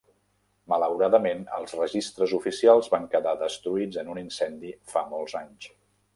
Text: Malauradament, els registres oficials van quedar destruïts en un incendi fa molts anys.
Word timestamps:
Malauradament, 0.71 1.43
els 1.57 1.75
registres 1.79 2.33
oficials 2.39 2.91
van 2.95 3.07
quedar 3.13 3.35
destruïts 3.43 4.01
en 4.05 4.11
un 4.17 4.23
incendi 4.25 4.75
fa 4.97 5.05
molts 5.15 5.39
anys. 5.45 5.71